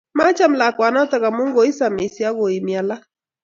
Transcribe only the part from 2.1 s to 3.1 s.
akoimi alak.